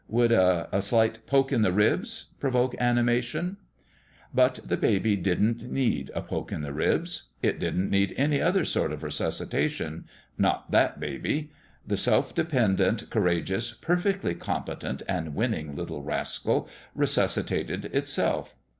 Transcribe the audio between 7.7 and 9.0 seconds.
a MAN 101 It didn't need any other sort